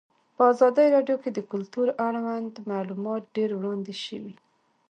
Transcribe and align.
په 0.35 0.41
ازادي 0.51 0.85
راډیو 0.95 1.17
کې 1.23 1.29
د 1.33 1.39
کلتور 1.51 1.87
اړوند 2.07 2.51
معلومات 2.71 3.23
ډېر 3.35 3.49
وړاندې 3.55 3.93
شوي. 4.05 4.33